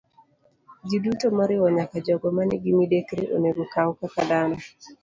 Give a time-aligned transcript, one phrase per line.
[0.87, 4.57] Jiduto, moriwo nyaka jogo ma nigi midekre, onego okaw kaka dhano.